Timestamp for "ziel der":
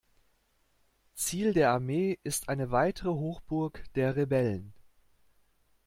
1.13-1.69